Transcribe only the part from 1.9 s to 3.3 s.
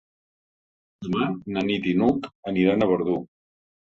i n'Hug aniran a Verdú.